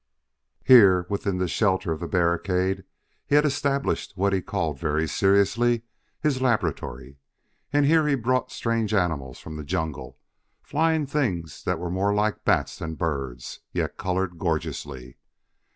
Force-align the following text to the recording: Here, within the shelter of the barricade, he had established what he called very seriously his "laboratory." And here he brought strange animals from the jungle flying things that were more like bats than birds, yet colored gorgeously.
Here, 0.65 1.05
within 1.11 1.37
the 1.37 1.47
shelter 1.47 1.91
of 1.91 1.99
the 1.99 2.07
barricade, 2.07 2.85
he 3.27 3.35
had 3.35 3.45
established 3.45 4.13
what 4.15 4.33
he 4.33 4.41
called 4.41 4.79
very 4.79 5.07
seriously 5.07 5.83
his 6.19 6.41
"laboratory." 6.41 7.19
And 7.71 7.85
here 7.85 8.07
he 8.07 8.15
brought 8.15 8.51
strange 8.51 8.95
animals 8.95 9.37
from 9.37 9.57
the 9.57 9.63
jungle 9.63 10.17
flying 10.63 11.05
things 11.05 11.63
that 11.65 11.77
were 11.77 11.91
more 11.91 12.15
like 12.15 12.43
bats 12.43 12.79
than 12.79 12.95
birds, 12.95 13.59
yet 13.73 13.95
colored 13.97 14.39
gorgeously. 14.39 15.17